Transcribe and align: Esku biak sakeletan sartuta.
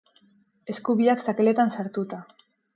Esku 0.75 0.95
biak 1.03 1.23
sakeletan 1.27 1.77
sartuta. 1.77 2.25